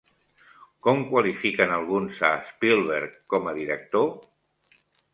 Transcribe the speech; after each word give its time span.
Com 0.87 1.03
qualifiquen 1.11 1.75
alguns 1.77 2.23
a 2.31 2.33
Spielberg 2.49 3.23
com 3.35 3.49
a 3.51 3.57
director? 3.63 4.13